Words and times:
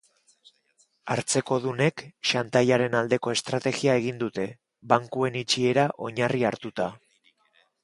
Hartzekodunek 1.15 2.03
xantaiaren 2.29 2.97
aldeko 3.01 3.35
estrategia 3.35 3.99
egin 4.03 4.19
dute, 4.25 4.47
bankuen 4.95 5.39
itxiera 5.45 5.87
oinarri 6.09 6.45
hartuta. 6.53 6.91